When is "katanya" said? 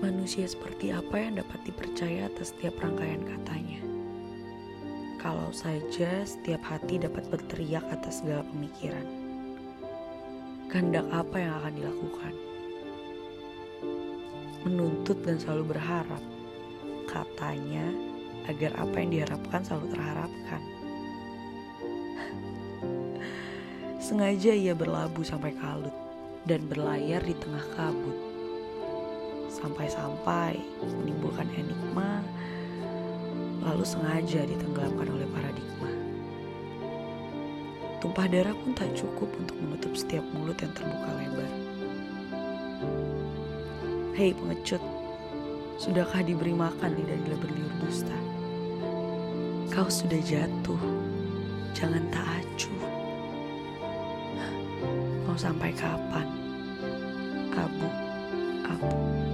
3.20-3.84, 17.04-17.92